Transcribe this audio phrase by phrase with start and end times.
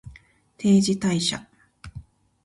[0.57, 1.45] 定時退社